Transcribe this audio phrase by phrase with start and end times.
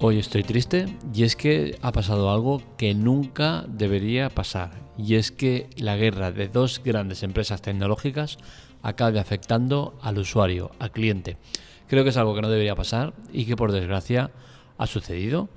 [0.00, 5.30] Hoy estoy triste y es que ha pasado algo que nunca debería pasar y es
[5.30, 8.38] que la guerra de dos grandes empresas tecnológicas
[8.82, 11.38] acabe afectando al usuario, al cliente.
[11.86, 14.32] Creo que es algo que no debería pasar y que por desgracia
[14.76, 15.48] ha sucedido.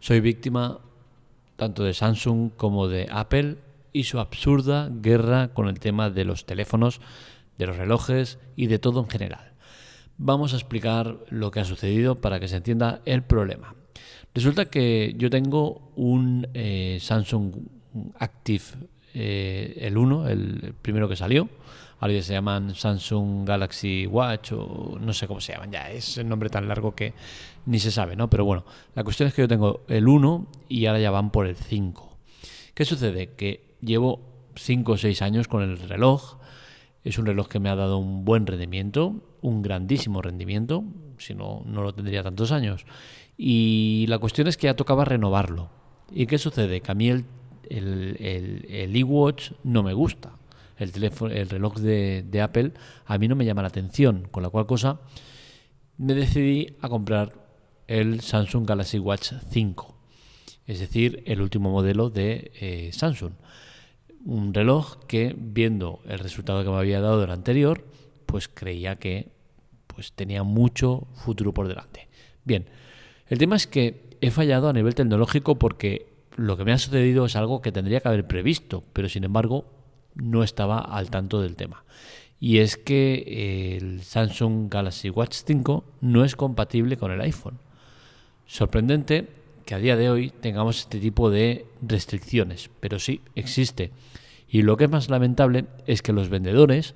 [0.00, 0.80] Soy víctima
[1.56, 3.58] tanto de Samsung como de Apple
[3.92, 7.00] y su absurda guerra con el tema de los teléfonos,
[7.58, 9.52] de los relojes y de todo en general.
[10.16, 13.74] Vamos a explicar lo que ha sucedido para que se entienda el problema.
[14.34, 17.54] Resulta que yo tengo un eh, Samsung
[18.18, 18.64] Active,
[19.14, 21.48] eh, el 1, el primero que salió.
[22.00, 25.90] Ahora ya se llaman Samsung Galaxy Watch o no sé cómo se llaman ya.
[25.90, 27.14] Es el nombre tan largo que
[27.66, 28.28] ni se sabe, ¿no?
[28.28, 31.46] Pero bueno, la cuestión es que yo tengo el 1 y ahora ya van por
[31.46, 32.18] el 5.
[32.74, 33.34] ¿Qué sucede?
[33.34, 34.20] Que llevo
[34.56, 36.38] 5 o 6 años con el reloj.
[37.04, 40.84] Es un reloj que me ha dado un buen rendimiento, un grandísimo rendimiento,
[41.18, 42.86] si no, no lo tendría tantos años.
[43.36, 45.70] Y la cuestión es que ya tocaba renovarlo.
[46.10, 46.80] ¿Y qué sucede?
[46.80, 47.24] Que a mí el,
[47.68, 50.32] el, el, iWatch no me gusta.
[50.78, 52.72] El, teléfono, el reloj de, de, Apple
[53.06, 55.00] a mí no me llama la atención, con la cual cosa
[55.98, 57.32] me decidí a comprar
[57.86, 59.94] el Samsung Galaxy Watch 5,
[60.66, 63.32] es decir, el último modelo de eh, Samsung.
[64.24, 67.84] Un reloj que, viendo el resultado que me había dado del anterior,
[68.26, 69.28] pues creía que
[69.86, 72.08] pues, tenía mucho futuro por delante.
[72.44, 72.66] Bien,
[73.28, 77.26] el tema es que he fallado a nivel tecnológico porque lo que me ha sucedido
[77.26, 79.66] es algo que tendría que haber previsto, pero sin embargo
[80.14, 81.84] no estaba al tanto del tema.
[82.40, 87.58] Y es que el Samsung Galaxy Watch 5 no es compatible con el iPhone.
[88.46, 89.28] Sorprendente
[89.64, 93.92] que a día de hoy tengamos este tipo de restricciones, pero sí existe.
[94.48, 96.94] Y lo que es más lamentable es que los vendedores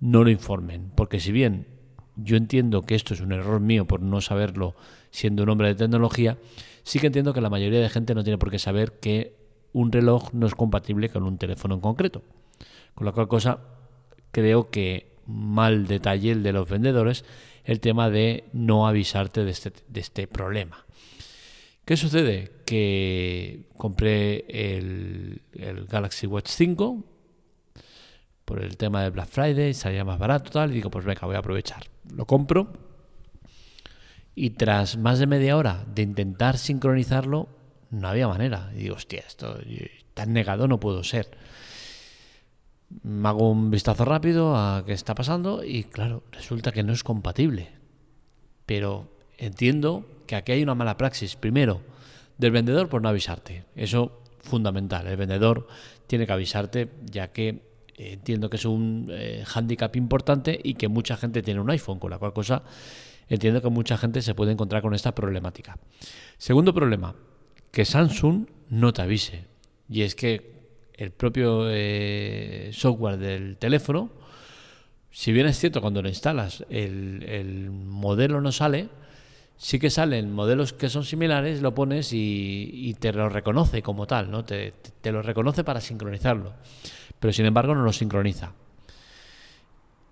[0.00, 1.66] no lo informen, porque si bien
[2.16, 4.74] yo entiendo que esto es un error mío por no saberlo
[5.10, 6.38] siendo un hombre de tecnología,
[6.82, 9.36] sí que entiendo que la mayoría de gente no tiene por qué saber que
[9.72, 12.22] un reloj no es compatible con un teléfono en concreto.
[12.94, 13.60] Con la cual cosa
[14.32, 17.24] creo que mal detalle el de los vendedores
[17.64, 20.86] el tema de no avisarte de este, de este problema.
[21.88, 22.52] ¿Qué sucede?
[22.66, 25.40] Que compré el,
[25.88, 27.02] Galaxy Watch 5
[28.44, 31.36] por el tema de Black Friday, salía más barato, tal, y digo, pues venga, voy
[31.36, 31.84] a aprovechar.
[32.14, 32.74] Lo compro
[34.34, 37.48] y tras más de media hora de intentar sincronizarlo,
[37.88, 38.70] no había manera.
[38.74, 39.58] Y digo, hostia, esto
[40.12, 41.38] tan negado no puedo ser.
[43.02, 47.02] Me hago un vistazo rápido a qué está pasando y claro, resulta que no es
[47.02, 47.70] compatible.
[48.66, 51.36] Pero entiendo que aquí hay una mala praxis.
[51.36, 51.80] Primero,
[52.36, 53.64] del vendedor por no avisarte.
[53.74, 55.06] Eso fundamental.
[55.06, 55.66] El vendedor
[56.06, 57.62] tiene que avisarte ya que
[57.96, 62.10] entiendo que es un eh, hándicap importante y que mucha gente tiene un iPhone, con
[62.10, 62.62] la cual cosa
[63.28, 65.78] entiendo que mucha gente se puede encontrar con esta problemática.
[66.38, 67.14] Segundo problema,
[67.70, 69.44] que Samsung no te avise.
[69.88, 70.58] Y es que
[70.94, 74.10] el propio eh, software del teléfono,
[75.10, 78.88] si bien es cierto cuando lo instalas el, modelo no sale,
[79.58, 84.30] sí que salen modelos que son similares, lo pones y, te lo reconoce como tal,
[84.30, 84.44] ¿no?
[84.44, 84.72] te
[85.04, 86.54] lo reconoce para sincronizarlo
[87.18, 88.52] pero sin embargo no lo sincroniza.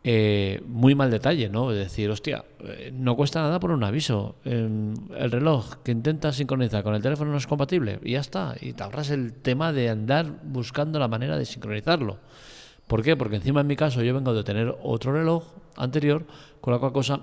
[0.08, 1.72] Eh, muy mal detalle, ¿no?
[1.72, 4.36] Es decir, hostia, eh, no cuesta nada por un aviso.
[4.44, 8.54] el reloj que intenta sincronizar con el teléfono no es compatible y ya está.
[8.60, 12.18] Y te ahorras el tema de andar buscando la manera de sincronizarlo.
[12.86, 13.16] ¿Por qué?
[13.16, 15.44] Porque encima en mi caso yo vengo de tener otro reloj
[15.76, 16.24] anterior,
[16.60, 17.20] con la cual cosa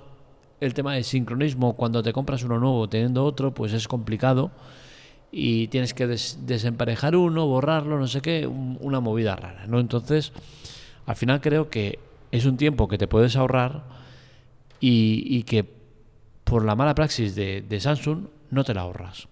[0.60, 4.52] el tema de sincronismo cuando te compras uno nuevo teniendo otro, pues es complicado
[5.32, 9.80] y tienes que desemparejar uno, borrarlo, no sé qué, una movida rara, ¿no?
[9.80, 10.32] Entonces,
[11.08, 11.98] al final creo que
[12.32, 13.84] es un tiempo que te puedes ahorrar
[14.80, 15.66] y, que
[16.44, 19.28] por la mala praxis de, Samsung no te la ahorras.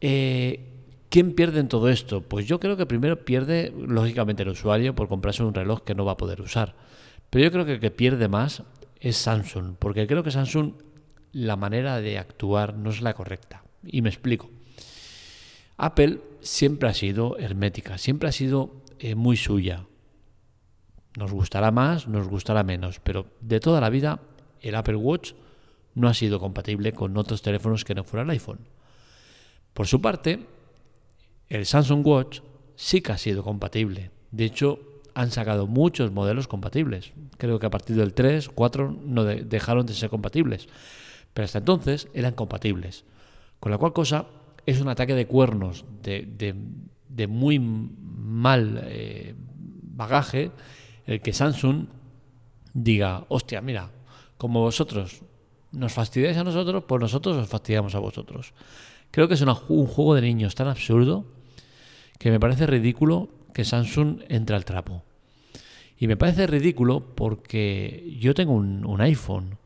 [0.00, 0.60] Eh,
[1.08, 2.20] ¿Quién pierde en todo esto?
[2.20, 6.04] Pues yo creo que primero pierde, lógicamente, el usuario por comprarse un reloj que no
[6.04, 6.74] va a poder usar.
[7.30, 8.62] Pero yo creo que que pierde más
[9.00, 10.74] es Samsung, porque creo que Samsung
[11.32, 13.64] la manera de actuar no es la correcta.
[13.84, 14.50] Y me explico.
[15.76, 19.86] Apple siempre ha sido hermética, siempre ha sido eh, muy suya.
[21.16, 24.20] Nos gustará más, nos gustará menos, pero de toda la vida
[24.60, 25.32] el Apple Watch
[25.94, 28.60] no ha sido compatible con otros teléfonos que no fuera el iPhone.
[29.74, 30.46] Por su parte,
[31.48, 32.40] el Samsung Watch
[32.74, 34.10] sí que ha sido compatible.
[34.30, 37.12] De hecho, han sacado muchos modelos compatibles.
[37.36, 40.68] Creo que a partir del 3, 4 no dejaron de ser compatibles.
[41.34, 43.04] Pero hasta entonces eran compatibles.
[43.60, 44.26] Con la cual cosa
[44.66, 46.54] es un ataque de cuernos de,
[47.28, 49.34] muy mal eh,
[49.82, 50.50] bagaje
[51.06, 51.86] el que Samsung
[52.74, 53.90] diga, hostia, mira,
[54.36, 55.22] como vosotros
[55.72, 58.52] nos fastidiáis a nosotros, pues nosotros os fastidiamos a vosotros.
[59.10, 59.54] Creo que es un
[59.86, 61.24] juego de niños tan absurdo
[62.18, 65.02] que me parece ridículo que Samsung entre al trapo.
[65.98, 69.58] Y me parece ridículo porque yo tengo un, iPhone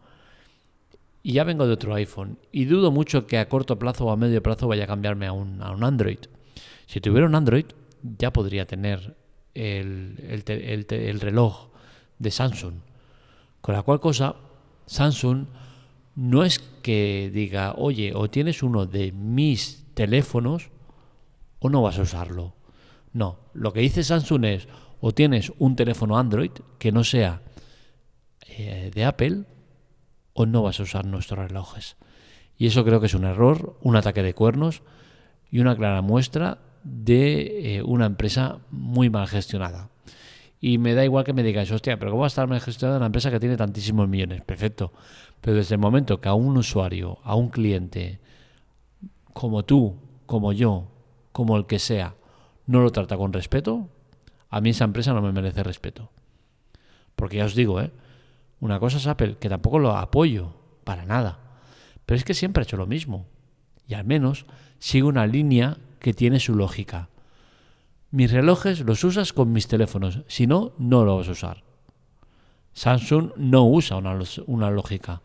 [1.23, 4.17] y ya vengo de otro iPhone y dudo mucho que a corto plazo o a
[4.17, 6.19] medio plazo vaya a cambiarme a un, Android.
[6.87, 7.67] Si tuviera un Android
[8.19, 9.14] ya podría tener
[9.55, 10.43] el,
[10.88, 11.69] el reloj
[12.19, 12.75] de Samsung.
[13.61, 14.35] Con la cual cosa,
[14.87, 15.46] Samsung
[16.14, 20.70] no es que diga, oye, o tienes uno de mis teléfonos
[21.58, 22.55] o no vas a usarlo.
[23.12, 24.69] No, lo que dice Samsung es,
[25.00, 27.43] o tienes un teléfono Android que no sea
[28.49, 29.44] eh, de Apple
[30.35, 31.97] o no vas a usar nuestros relojes.
[32.56, 34.82] Y eso creo que es un error, un ataque de cuernos
[35.50, 39.91] y una clara muestra de eh, una empresa muy mal gestionada.
[40.61, 42.99] Y me da igual que me digáis, hostia, pero ¿cómo va a estar mal gestionada
[42.99, 44.43] una empresa que tiene tantísimos millones?
[44.43, 44.93] Perfecto.
[45.41, 48.20] Pero desde el momento que a un usuario, a un cliente,
[49.32, 50.87] como tú, como yo,
[51.32, 52.14] como el que sea,
[52.67, 53.88] no lo trata con respeto,
[54.50, 56.11] a mí esa empresa no me merece respeto.
[57.17, 57.91] Porque ya os digo, ¿eh?
[58.61, 60.55] una cosa es Apple, que tampoco lo apoyo,
[60.85, 61.38] para nada.
[62.06, 63.26] Pero es que siempre ha hecho lo mismo.
[63.87, 64.47] Y al menos
[64.79, 67.09] sigue una línea que tiene su lógica.
[68.11, 71.64] Mis relojes los usas con mis teléfonos, si no, no los vas a usar.
[72.75, 75.23] Samsung no usa una, una lógica.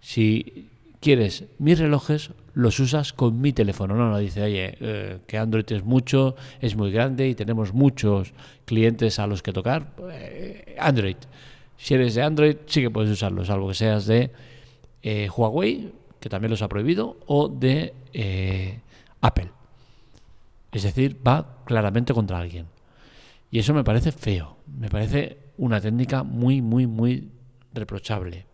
[0.00, 0.70] Si
[1.02, 3.94] quieres mis relojes, los usas con mi teléfono.
[3.94, 8.32] No, no, dice, oye, eh, que Android es mucho, es muy grande y tenemos muchos
[8.64, 9.92] clientes a los que tocar.
[10.10, 11.16] Eh, Android.
[11.76, 14.30] Si eres de Android, sí que puedes usarlo, salvo que seas de
[15.02, 17.92] eh, Huawei, que también los ha prohibido, o de
[19.20, 19.50] Apple.
[20.70, 22.66] Es decir, va claramente contra alguien.
[23.50, 27.32] Y eso me parece feo, me parece una técnica muy, muy, muy
[27.74, 28.51] reprochable.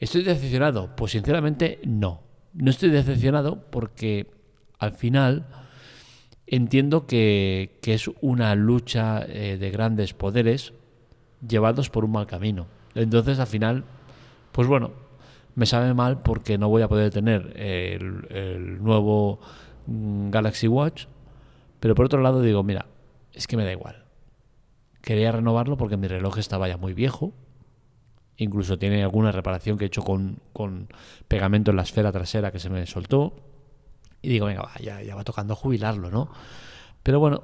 [0.00, 0.94] ¿Estoy decepcionado?
[0.96, 2.22] Pues sinceramente no.
[2.54, 4.30] No estoy decepcionado porque
[4.78, 5.46] al final
[6.46, 10.72] entiendo que, es una lucha eh, de grandes poderes
[11.46, 12.66] llevados por un mal camino.
[12.94, 13.84] Entonces al final,
[14.52, 14.92] pues bueno,
[15.54, 19.40] me sabe mal porque no voy a poder tener el, nuevo
[19.86, 21.06] mm, Galaxy Watch,
[21.80, 22.86] pero por otro lado digo, mira,
[23.32, 24.04] es que me da igual.
[25.02, 27.32] Quería renovarlo porque mi reloj estaba ya muy viejo,
[28.38, 30.40] Incluso tiene alguna reparación que he hecho con,
[31.26, 33.34] pegamento en la esfera trasera que se me soltó.
[34.22, 36.30] Y digo, venga, ya, va tocando jubilarlo, ¿no?
[37.02, 37.42] Pero bueno,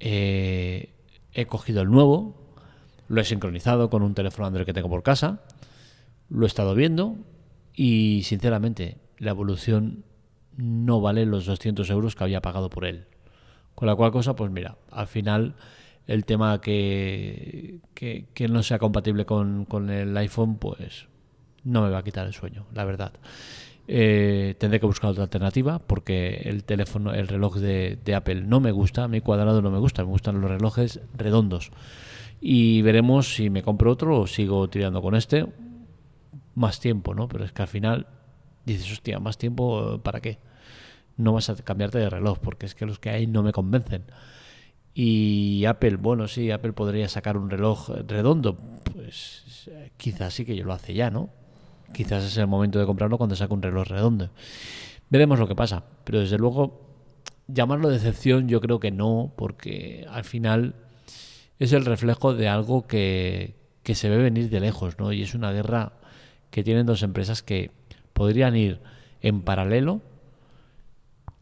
[0.00, 0.94] eh,
[1.32, 2.34] he cogido el nuevo,
[3.08, 5.42] lo he sincronizado con un teléfono Android que tengo por casa,
[6.30, 7.16] lo he estado viendo
[7.74, 10.04] y sinceramente la evolución
[10.56, 13.06] no vale los 200 euros que había pagado por él.
[13.74, 15.54] Con la cual cosa, pues mira, al final
[16.08, 21.06] el tema que, que, no sea compatible con, el iPhone, pues
[21.64, 23.12] no me va a quitar el sueño, la verdad.
[23.86, 28.72] Eh, tendré que buscar otra alternativa porque el teléfono, el reloj de, Apple no me
[28.72, 31.70] gusta, a mi cuadrado no me gusta, me gustan los relojes redondos.
[32.40, 35.46] Y veremos si me compro otro o sigo tirando con este.
[36.54, 37.28] Más tiempo, ¿no?
[37.28, 38.06] Pero es que al final
[38.64, 40.38] dices, hostia, más tiempo, ¿para qué?
[41.18, 44.04] No vas a cambiarte de reloj porque es que los que hay no me convencen.
[45.00, 48.58] Y Apple, bueno, sí, Apple podría sacar un reloj redondo.
[48.92, 51.30] Pues quizás sí que yo lo hace ya, ¿no?
[51.92, 54.30] Quizás es el momento de comprarlo cuando saque un reloj redondo.
[55.08, 55.84] Veremos lo que pasa.
[56.02, 56.80] Pero desde luego,
[57.46, 60.74] llamarlo decepción yo creo que no, porque al final
[61.60, 65.12] es el reflejo de algo que, que se ve venir de lejos, ¿no?
[65.12, 65.92] Y es una guerra
[66.50, 67.70] que tienen dos empresas que
[68.14, 68.80] podrían ir
[69.20, 70.02] en paralelo,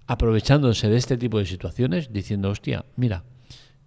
[0.07, 3.25] aprovechándose de este tipo de situaciones, diciendo, hostia, mira,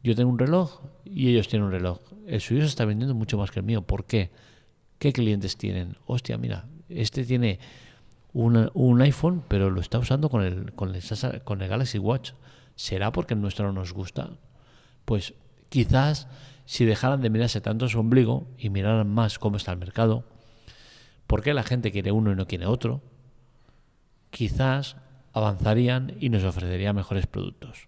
[0.04, 2.00] yo tengo un reloj y ellos tienen un reloj.
[2.28, 3.82] El suyo se está vendiendo mucho más que el mío.
[3.82, 4.32] ¿Por qué?
[4.98, 5.98] ¿Qué clientes tienen?
[6.06, 7.60] Hostia, mira, este tiene
[8.34, 12.32] un iPhone, pero lo está usando con el, con, el, con el Galaxy Watch.
[12.76, 14.30] ¿Será porque el nuestro no nos gusta?
[15.06, 15.34] Pues
[15.70, 16.28] quizás
[16.66, 20.24] si dejaran de mirarse tanto su ombligo y miraran más cómo está el mercado,
[21.28, 23.02] por qué la gente quiere uno y no quiere otro,
[24.30, 24.96] quizás
[25.34, 27.88] avanzarían y nos ofrecerían mejores productos.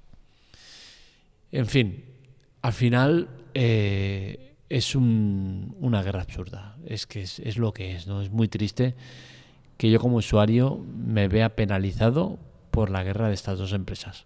[1.51, 2.05] En fin,
[2.61, 6.77] al final eh, es una guerra absurda.
[6.85, 8.21] Es que es, lo que es, ¿no?
[8.21, 8.95] Es muy triste
[9.77, 12.39] que yo como usuario me vea penalizado
[12.71, 14.25] por la guerra de estas dos empresas.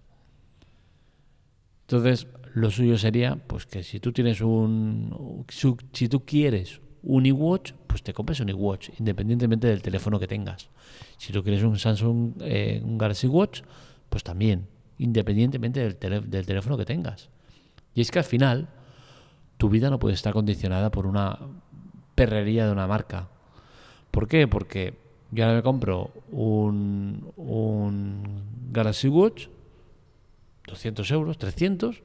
[1.88, 5.46] Entonces, lo suyo sería, pues que si tú tienes un,
[5.94, 10.70] si tú quieres un iWatch, pues te compres un iWatch, independientemente del teléfono que tengas.
[11.17, 13.62] Si tú quieres un Samsung, eh, un Galaxy Watch,
[14.10, 14.67] pues también
[14.98, 17.30] independientemente del, del teléfono que tengas.
[17.94, 18.68] Y es que al final,
[19.58, 21.40] tu vida no puede estar condicionada por una
[22.16, 23.30] perrería de una marca.
[24.12, 24.48] ¿Por qué?
[24.48, 24.98] Porque
[25.32, 29.48] yo ahora me compro un, un Galaxy Watch,
[30.68, 32.04] 200 euros, 300,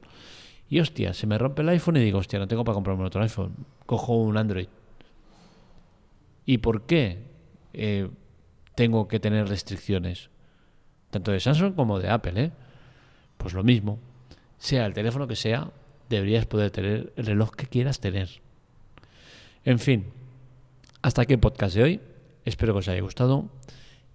[0.69, 3.21] y hostia, se me rompe el iPhone y digo, hostia, no tengo para comprarme otro
[3.21, 3.53] iPhone.
[3.85, 4.67] Cojo un Android.
[6.45, 7.25] ¿Y por qué
[7.73, 8.09] eh,
[8.75, 10.29] tengo que tener restricciones?
[11.09, 12.51] Tanto de Samsung como de Apple, ¿eh?
[13.41, 13.97] Pues lo mismo.
[14.59, 15.71] Sea el teléfono que sea,
[16.09, 18.29] deberías poder tener el reloj que quieras tener.
[19.65, 20.05] En fin,
[21.01, 22.01] hasta aquí el podcast de hoy.
[22.45, 23.49] Espero que os haya gustado.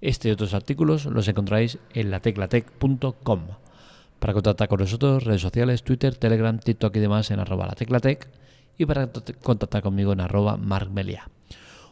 [0.00, 3.40] Este y otros artículos los encontráis en lateclatec.com.
[4.20, 8.28] Para contactar con nosotros, redes sociales, Twitter, Telegram, TikTok y demás en arroba lateclatec
[8.78, 9.10] y para
[9.42, 11.28] contactar conmigo en arroba markmelia.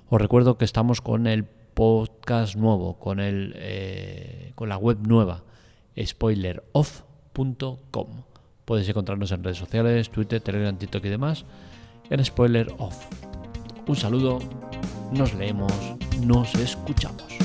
[0.08, 5.42] Os recuerdo que estamos con el podcast nuevo, con, el, eh, con la web nueva,
[7.34, 8.08] spoileroff.com.
[8.64, 11.44] Podéis encontrarnos en redes sociales, Twitter, Telegram, TikTok y demás
[12.10, 13.06] en Spoiler Off.
[13.86, 14.38] Un saludo,
[15.12, 15.72] nos leemos,
[16.22, 17.43] nos escuchamos.